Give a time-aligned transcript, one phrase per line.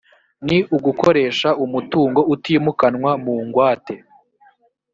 [0.45, 3.95] ni ugukoresha umutungo utimukanwa mu ngwate